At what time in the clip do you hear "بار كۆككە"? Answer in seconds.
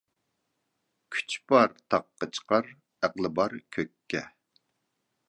3.41-4.25